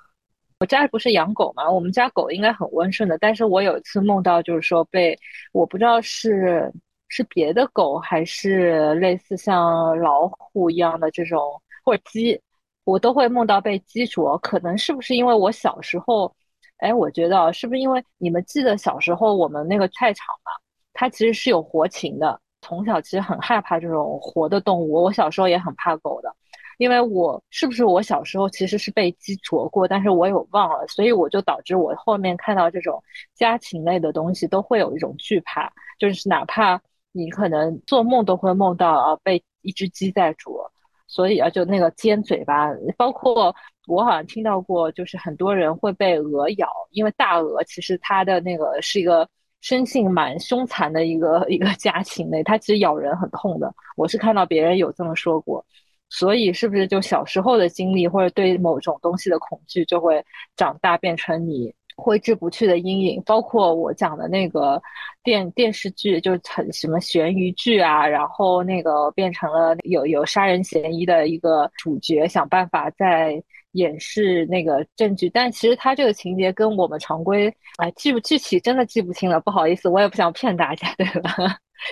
[0.60, 3.17] 我家不是养狗嘛，我们家狗应该很温顺的。
[3.17, 5.17] 但是我有一次梦到，就是说被
[5.54, 6.69] 我不知道是
[7.08, 11.39] 是别的狗还是类似像老虎一样的这种
[11.86, 12.41] 或者鸡，
[12.84, 14.38] 我都会梦到被鸡啄。
[14.39, 16.34] 可能是不是因为我小时候，
[16.80, 20.52] 哎，我觉得是不是因为你们记得小时候我们那个菜场嘛？
[20.93, 25.04] 它其实是有活禽的，从小其实很害怕这种活的动物。
[25.04, 26.34] 我小时候也很怕狗的，
[26.78, 33.02] 因为我是不是我小时候其实是被鸡啄过，但是我有忘了，所以我就导致我后面看到这种
[33.34, 40.69] 家禽类的东西都会有一种惧怕，就是哪怕你可能做梦都会梦到啊被一只鸡在啄，
[41.08, 43.56] 所以啊就那个尖嘴巴，包括
[43.88, 49.28] 我好像听到过，就是很多人会被鹅咬，因为大鹅其实它的那个是一个。
[49.62, 53.74] 生性蛮凶残的一个 一个家禽类，它其实咬人很痛的。
[53.95, 55.65] 我是看到别人有这么说过，
[56.10, 60.24] 所以是不是就小时候的经历或者对某种东西的恐惧，就会
[60.56, 63.22] 长大变成你挥之不去的阴影？
[63.26, 64.82] 包括我讲的那个
[65.24, 81.32] 电电视剧，就很什么悬疑剧啊，然后那个变成了有有杀人嫌疑的一个主角，想办法在演示那个证据，但其实他这个情节跟我们常规，哎，记不具体真的记不清了，不好意思，我也不想骗大家， 对吧？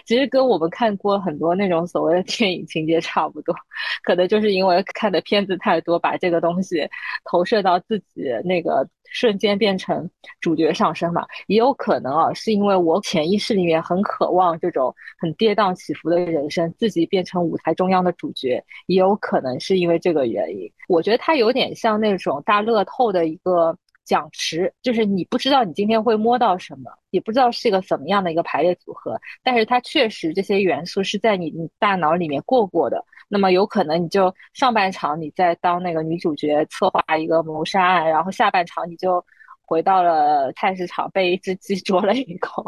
[0.05, 3.55] 其实跟我们看过很多那种所谓的电影情节差不多，
[4.03, 6.85] 可能就是因为看的片子太多，把这个东西
[7.23, 8.85] 投射到自己那个
[9.17, 10.08] 瞬间变成
[10.39, 11.25] 主角上升嘛。
[11.47, 18.63] 也有可能啊，是因为我潜意识里面很渴望这种很跌宕起伏的人生，自己变成舞台中央的主角。
[18.86, 23.75] 也有可能是因为这个原因，我觉得它有点像那种大乐透的一个。
[24.08, 33.04] 奖池就是你不知道你今天会摸到什么，也不知道是一个怎么样的一个排列组合，但是它确实这些元素是在你大脑里面过过的。
[33.28, 39.24] 那么有可能你就上半场你在当那个女主角策划一个谋杀案，然后下半场你就
[39.65, 42.63] 回到了菜市场被一只鸡 啄了一口。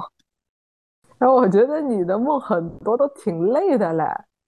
[1.17, 4.03] 然后我觉得你的梦很多都挺累的嘞。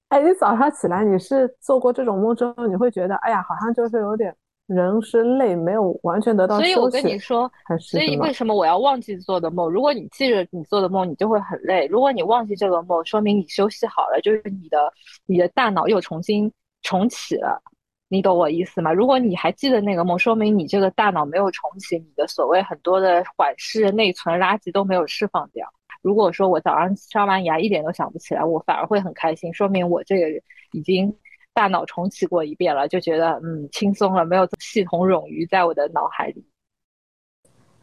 [0.09, 4.35] 哎，你早上起来你是做过这种梦之后，你会觉得哎呀，好像就是有点。
[4.73, 6.73] 人是累，没有完全得到休息。
[6.73, 9.69] 所以我跟你说，所以为什么我要忘记做的梦？
[9.69, 14.77] 如果你记着你做的梦，你就会很累；如果你忘记这个梦，说明你休息好了，就是你的
[15.25, 16.49] 你的大脑又重新
[16.83, 17.61] 重启了。
[18.07, 18.93] 你懂我意思吗？
[18.93, 25.67] 如果你还记得那个梦，说明你这个大脑没有重启，你的所谓很多的缓释、内存垃圾都没有释放掉。
[26.01, 30.27] 如果说我早上刷完牙一点都想不起来，我反而会很开心，说明我这个
[30.71, 31.13] 已经。
[31.61, 36.43] 大脑重启过一遍了，就觉得嗯轻松了，没有系统冗余在我的脑海里。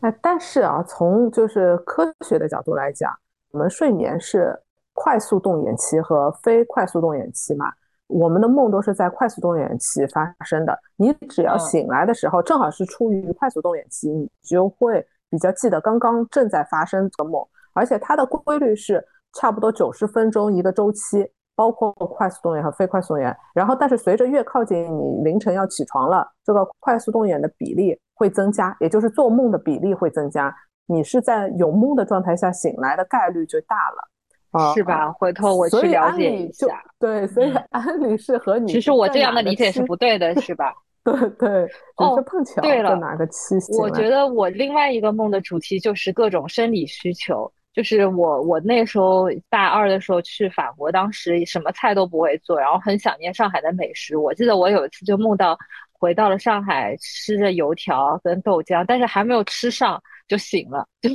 [0.01, 3.17] 哎，但是啊，从就是科学的角度来讲，
[3.53, 4.61] 我们睡眠是
[4.95, 7.73] 快速动眼期和非快速动眼期嘛，
[8.09, 10.77] 我们的梦都是在快速动眼期发生的。
[10.97, 17.41] 你只要醒来的时候，正好是处于快速动眼期，你就会比较记得刚刚正在发生的梦，
[17.75, 21.31] 而且它的规律是差不多九十分钟一个周期。
[21.59, 30.55] 包括快速动眼和非快速动眼，然后但是随着越靠近你凌晨要起床了，这个快速动眼的比例会增加，也就是做梦的比例会增加，
[30.87, 35.11] 你是在有梦的状态下醒来的概率就大了，是吧？
[35.11, 36.81] 回头我去了解一下。
[37.01, 40.73] 对，所以安利是和你其实我这样的理解是不对的，是吧？
[41.03, 41.65] 对 对，
[41.97, 43.57] 哦，碰巧对了，哪个期？
[43.81, 47.51] 我觉得我另外一个梦的主题就是各种生理需求。
[47.79, 54.17] 就是我，我那时候大二的时候去法国，当时什么菜都不会做，然后很想念上海的美食。
[54.17, 55.57] 我记得我有一次就梦到
[55.93, 61.09] 回到了上海，吃着油条跟豆浆，但是还没有吃上就醒了，就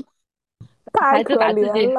[1.01, 1.89] 孩子把自己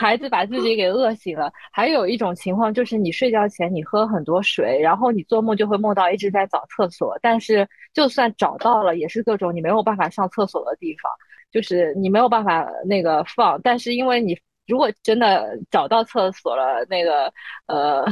[0.00, 1.52] 孩子把自己给饿醒了。
[1.72, 11.10] 还有一种情况就是你睡觉前你喝很多水，然后你做梦就会梦到一直在找厕所，但是就算找到了，也是各种你没有办法上厕所的地方。
[11.50, 17.32] 就是你没有办法那个放，但是因为你如果真的找到厕所了，那个
[17.66, 18.04] 呃，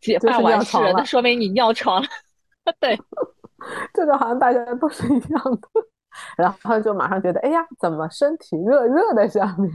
[0.00, 2.08] 解放完事，那说明你尿床了。
[2.80, 2.98] 对，
[3.94, 5.68] 这个好像大家都是一样的，
[6.36, 9.72] 然后就马上觉得，哎呀，怎么身体热热的下面？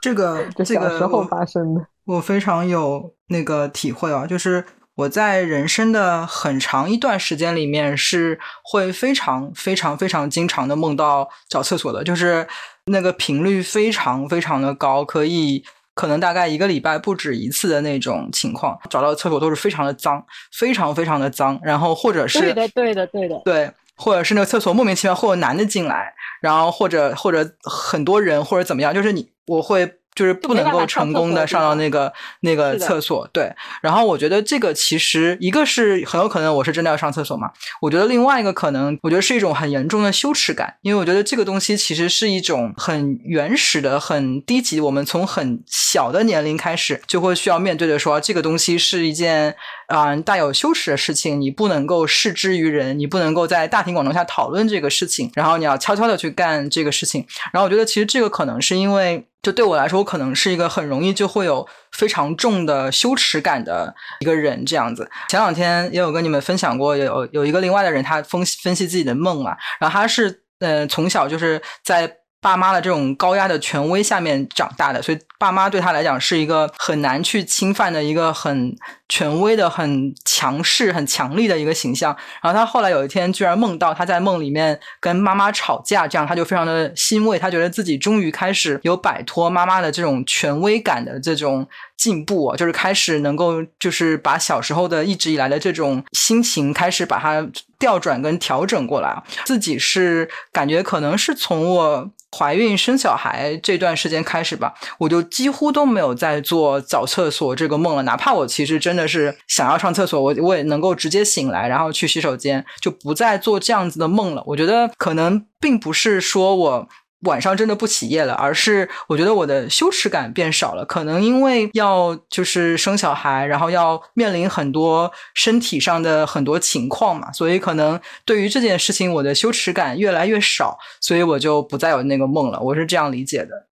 [0.00, 4.64] 这个这个时候发生的，我非常有那个体会啊，就是。
[4.94, 12.46] 我在人生的很长一段时间里面是会非常非常非常经常的梦到找厕所的，就是
[12.86, 18.78] 那个频率非常非常的高，可以可能大概一个礼拜不止一次的那种情况。
[18.90, 29.94] 找到厕所都是非常的脏，非常非常的脏，然后或者是对的对的对的对，或者是那个厕所莫名其妙会有男的进来，然后或者或者很多人或者怎么样，就是你我会。
[30.14, 33.50] 就是不能够成功的上到那个那个厕所，对。
[33.80, 37.50] 然后我觉得这个其实一个是很有可能我是真的要上厕所嘛。
[37.80, 44.80] 我觉得另外一个可能，我觉得是一种很严重的羞耻感，因为我觉得这个东西其实是一种很原始的、很低级。
[44.80, 49.54] 我们从很小的年龄开始就会需要面对的，说这个东西是一件
[49.88, 57.26] 啊带有羞耻的事情，你不能够示之于人，你不能够在大庭广众下讨论这个事情，然后你要悄悄的去干这个事情。
[57.52, 59.26] 然后我觉得其实这个可能是因为。
[59.42, 65.10] 就对我来说，我可能是一个很容易就会有非常重的羞耻感的一个人，这样子。
[65.28, 72.18] 前两天也有跟你们分享过，有有一个另外的人，他分析分析自己的梦嘛，然后他是呃从小就是在。
[72.42, 78.76] 爸妈的这种高压的权威下面长大的，所以爸妈对他来讲是一个很难去侵犯的一个很
[79.08, 82.14] 权威的、很强势、很强力的一个形象。
[82.42, 91.64] 然后他后来有一天居然梦到他在梦里面跟妈妈吵架，这样他就非常的欣慰，他觉得自己终于开始有摆脱妈妈的这种权威感的这种
[91.96, 97.46] 进步啊，就是开始能够就是把小时候的一直以来的这种心情开始把它
[97.78, 99.22] 调转跟调整过来。
[99.44, 108.02] 自己是感觉可能是从我怀孕生小孩这段时间开始吧，我就几乎都没有在做找厕所这个梦了。
[108.02, 114.42] 哪怕我其实真的是想要上厕所，我我也能够直接醒来，然后去洗手间，就不再做这样子的梦了。
[114.46, 116.88] 我觉得可能并不是说我。
[117.22, 120.84] 晚上真的不起夜了，而是我觉得我的羞耻感变少了。
[120.84, 132.60] 可能因为要就是生小孩，然后要面临很多身体上的很多情况嘛，所以可能对于这件事情，我的羞耻感越来越少，所以我就不再有那个梦了。
[132.60, 133.68] 我是这样理解的。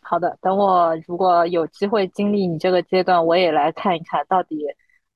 [0.00, 4.58] 好的，等我如果有机会经历你这个阶段，我也来看一看到底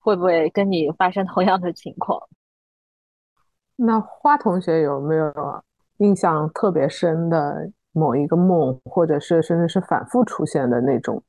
[0.01, 2.21] 会不会跟你发生同样的情况。
[3.77, 5.33] 那花同学有没有？
[5.99, 11.23] 印象特别深的某一个梦，或者是甚至是反复出现的那种。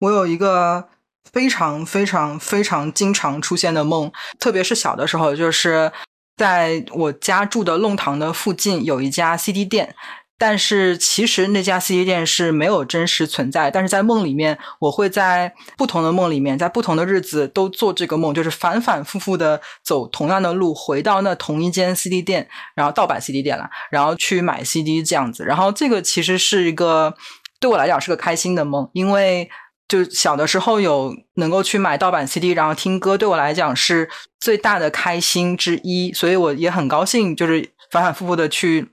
[0.00, 0.88] 我有一个
[1.30, 5.92] 非常非常非常经常出现的梦，特别是小的时候，就是
[6.36, 9.94] 在我家住的弄堂的附近有一家 CD 店。
[10.42, 25.44] 但是其实那家 CD 店是没有真实存在，但是在梦里面，我会在不同的梦里面，在不同的日子都做这个梦，就是反反复复的走同样的路，回到那同一间 CD 店，然后盗版 CD 店了，然后去买 CD 这样子。
[25.44, 27.14] 然后这个其实是一个
[27.60, 29.48] 对我来讲是个开心的梦，因为
[29.86, 38.88] 就小的时候有能够去买盗版 CD，然后听歌，对我来讲是最大的开心之一，所以我也很高兴，就是反反复复的去。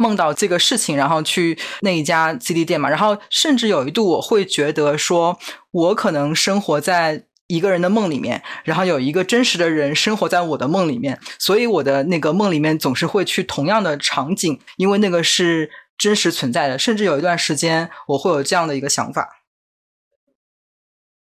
[0.00, 5.38] 梦到这个事情，然后去那一家 CD 店嘛，然后甚至有一度我会觉得说，
[5.70, 16.78] 我可能生活在一个人的梦里面，然后有一个真实的人生活在我的梦里面，所以我的那个梦里面总是会去同样的场景，因为那个是真实存在的。
[16.78, 19.36] 甚至有一段时间，我会有这样的一个想法。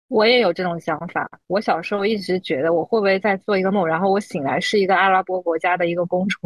[0.06, 1.28] 我也有这种想法。
[1.46, 6.38] 我小时候一直觉得，我会不会在做一个梦，然后我醒来是一个阿拉伯国家的一个公主。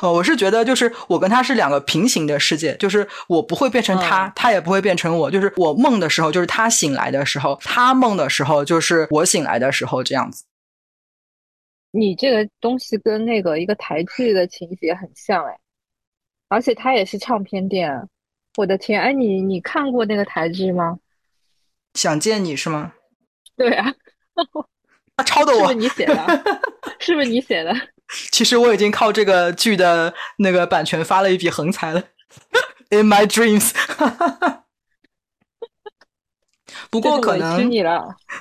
[0.00, 5.30] 哦，我是觉得，就是我跟他是两个平行的世界，就是我不会变成他，他也不会变成我。
[5.30, 10.44] 就是我梦的时候，就是他醒来的时候；他梦的时候，就是我醒来的时候，这样子。
[11.90, 15.58] 你这个东西跟那个一个台剧的情节很像哎，
[16.48, 18.08] 而且它也是唱片店。
[18.56, 20.98] 我的天，哎，你你看过那个台剧吗？
[21.94, 22.92] 想见你是吗？
[23.56, 23.92] 对啊，
[25.16, 26.44] 他抄的我，是不是你写的？
[26.98, 27.72] 是不是你写的？
[28.32, 32.02] 其实我已经靠这个剧的那个版权发了一笔横财了。
[32.90, 33.72] In my dreams。
[36.90, 37.70] 不过可能，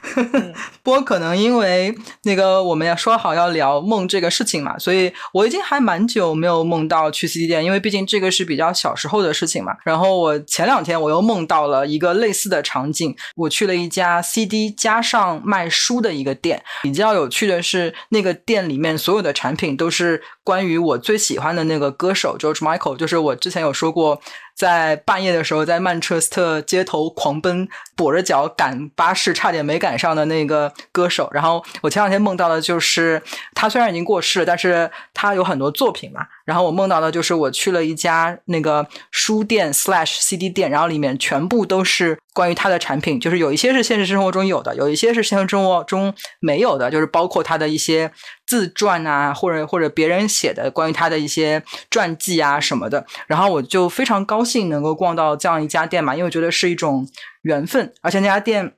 [0.83, 9.73] 不过可能因为那个我们要说好要聊梦这个事情嘛，所以我已经还蛮久没有梦到去 CD 店，因为毕竟这个是比较小时候的事情嘛。
[9.83, 16.61] 然后我前两天我又梦到了一个类似的场景，我去了一家 CD 加上卖书的一个店。
[16.81, 24.21] 比较有趣的是，那个店里面所有的产品都是关于我最喜欢的那个歌手 George Michael，就是我之前有说过。
[24.55, 27.67] 在半夜的时候，在曼彻斯特街头狂奔，
[27.97, 31.27] 跛着脚赶巴士，差点没赶上的那个歌手。
[31.33, 33.19] 然后我前两天梦到的就是
[33.55, 36.27] 他，虽然已经过世了，但是他有很多作品嘛。
[36.45, 48.11] 然后我梦到的就是我去了一家那个书店 slash CD 店，然后里面全部都是关于他的产品，就是有一些是现实生活中有的，有一些是现实生活中没有的，就是包括他的一些
[48.45, 53.05] 自传啊，或者或者别人写的关于他的一些传记啊什么的。
[53.27, 57.07] 然后我就非常高兴能够逛到这样一家店嘛，因为我觉得是一种
[57.43, 58.73] 缘分，而且那家店。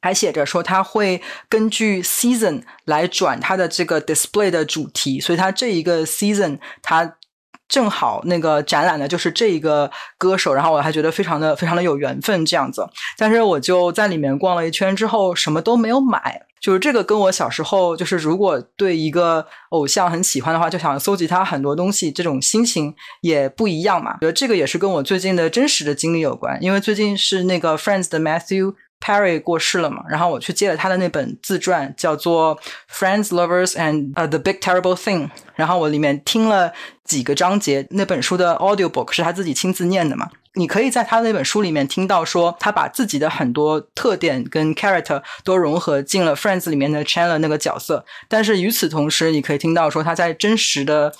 [0.00, 7.16] 还写着说他会根据 season 来转他的这个 display 的主题，所以他这一个 season 他
[7.68, 9.88] 正好那个展览的就是这一个
[10.18, 12.84] 歌手，然后我还觉得非常的非常的有缘分这样子。
[13.16, 16.46] 但是我就在里面逛了一圈之后，什么都没有买。
[16.60, 24.14] 就是这个跟我小时候就是如果对一个偶像很喜欢的话，就想搜集他很多东西，这种心情也不一样嘛。
[24.14, 28.74] 觉得这个也是跟我最近的真实的经历有关，因为最近是那个 Friends 的 Matthew。
[29.00, 32.56] Perry 过世了嘛，然后我去借了他的那本自传，叫做
[32.92, 36.72] 《Friends, Lovers and the Big Terrible Thing》，然后我里面听了
[37.04, 40.28] 几个章节，那本书的 audiobook 是他自己亲自念的嘛。
[40.54, 51.12] 你可以在他那本书里面听到说，他把自己的很多特点跟 character 都融合进了 Friends 里面的 Chandler 那个角色，但是与此同时，你可以听到说他在真实的。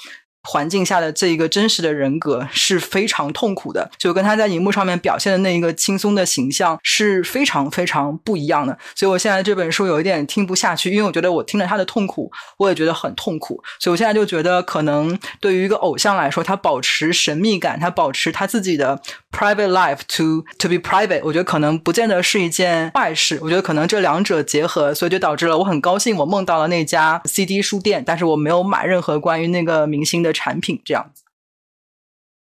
[0.43, 8.77] 环境下的这一个真实的人格是非常痛苦的，就跟他在荧幕上面表现的那一个轻松的形象是非常非常不一样的。
[8.95, 13.63] 所以我现在这本书有一点听不下去，因为我觉得我听了他的痛苦，我也觉得很痛苦。
[13.79, 18.99] 所以我现在就觉得，可能对于一个偶像来说，他保持神秘感，他保持他自己的
[19.31, 23.39] private life to to be private，我觉得可能不见得是一件坏事。
[23.43, 30.30] 我觉得可能这两者结合，所以就导致了我很高兴，我梦到了那家 CD 书店，但是我没有买任何关于那个明星的。
[30.33, 31.25] 产品这样子，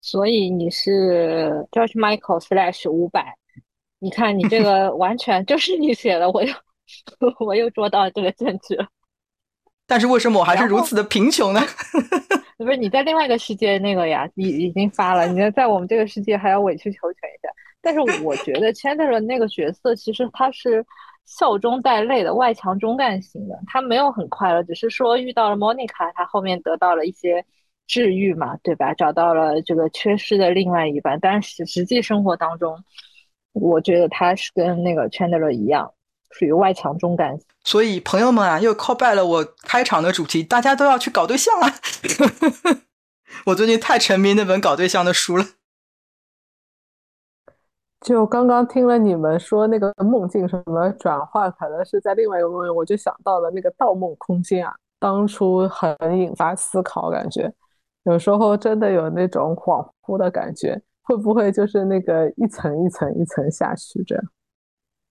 [0.02, 3.36] 所以你是 George Michael slash 五百，
[4.00, 6.54] 你看你这个完全就是你写的，我又
[7.46, 8.88] 我又捉到这个证据了。
[9.86, 11.60] 但是为什么我还是如此的贫穷呢？
[12.58, 17.50] 不是你在另外一个世界那个呀，已已经发了，你在我们这个世界还要委曲求全一下。
[17.82, 20.86] 但是我觉得 Chandler 那个角色其实他是
[21.26, 27.46] 笑中带泪的外强中干型的，他没有很快乐，只是说遇到了 Monica，他后面得到了一些。
[27.90, 28.94] 治愈嘛，对吧？
[28.94, 32.78] 找到了这个缺失的另外一半，但是实际生活当中，
[33.54, 35.92] 我觉得他是跟那个 Chandler 一样，
[36.30, 37.40] 属于外强中干。
[37.64, 41.74] 所以朋友们啊，又 call back 了我开场的主题，大家都要去搞对象啊！
[43.48, 45.46] 我最近太沉迷那本搞对象的书了。
[48.02, 57.52] 就刚刚听了你们说那个梦境什么转换，可能是在另外一个梦，我就想到了那个《盗梦空间》啊，当初很引发思考，感觉。
[58.04, 64.24] 有时候真的有那种恍惚的感觉，会不会就是那个一层一层一层下去这样？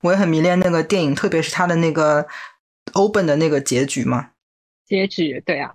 [0.03, 2.26] 我也很迷恋那个电影，特别是它的那个
[2.95, 4.30] open 的那个结局嘛。
[4.86, 5.74] 结局对啊。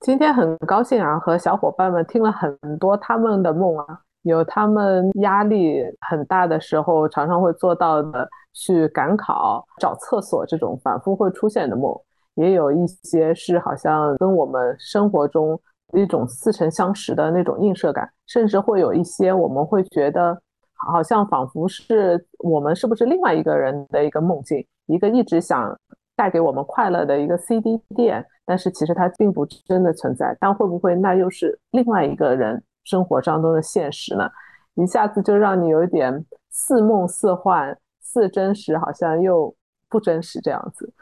[0.00, 11.98] 今天很高兴啊，和小伙伴们听了很多他们的梦啊，有他们压力很大的时候常常会做到的，去赶考、找厕所这种反复会出现的梦。
[12.36, 15.60] 也有一些是好像跟我们生活中
[15.92, 20.40] 一种似曾相识的那种映射感，甚至会有一些我们会觉得
[20.74, 25.76] 好像仿佛是我们是不是另外一个人的一个梦境，一个一直想
[26.14, 30.36] 带给我们快乐的一个 CD 店，但是其实它并不真的存在。
[30.40, 34.28] 但会不会那又是另外一个人生活当中的现实呢？
[34.74, 39.54] 一下子就让你有一点似梦似幻、似真实，好像又
[39.88, 40.92] 不真实这样子。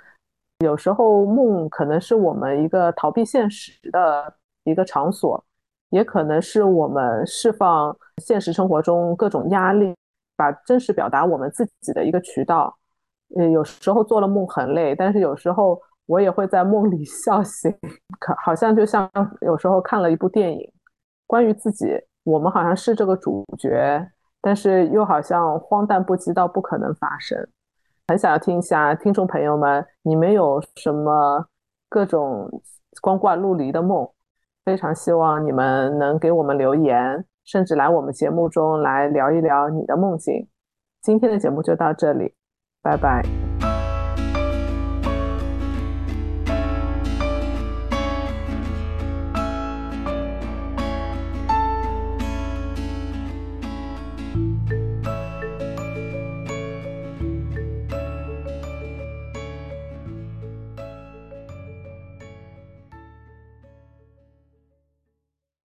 [0.65, 4.35] 有时候梦可能是我们一个逃避现实的
[4.65, 5.45] 一个场所，
[5.91, 9.95] 也可能是我们释放现实生活中各种压力，
[10.37, 12.77] 把真实表达我们自己的一个渠道。
[13.37, 17.71] 呃，有时候做了梦很累，但是有时候我也会在梦里 笑醒，
[18.19, 19.11] 可好像就像
[19.41, 20.73] 有时候看了一部电影，
[21.27, 21.87] 关于自己，
[22.25, 24.09] 我们好像是这个主角，
[24.41, 27.39] 但是又好像荒诞不羁到不可能发生。
[28.07, 31.47] 很想要听一下听众朋友们，你们有什么
[31.89, 32.63] 各种
[33.01, 34.07] 光怪陆离的梦？
[34.65, 40.49] 非常希望你们能给我们留言，甚至来我们节目中来聊一聊你的梦境。
[41.01, 42.35] 今天的节目就到这里，
[42.83, 43.44] 拜拜。